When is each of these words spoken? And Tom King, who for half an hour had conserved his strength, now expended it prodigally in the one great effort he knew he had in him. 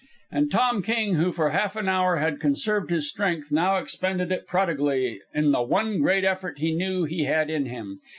And 0.31 0.49
Tom 0.49 0.81
King, 0.81 1.13
who 1.13 1.31
for 1.31 1.51
half 1.51 1.75
an 1.75 1.87
hour 1.87 2.15
had 2.15 2.39
conserved 2.39 2.89
his 2.89 3.07
strength, 3.07 3.51
now 3.51 3.75
expended 3.75 4.31
it 4.31 4.47
prodigally 4.47 5.21
in 5.31 5.51
the 5.51 5.61
one 5.61 5.99
great 6.01 6.23
effort 6.23 6.57
he 6.57 6.71
knew 6.73 7.03
he 7.03 7.25
had 7.25 7.51
in 7.51 7.67
him. 7.67 7.99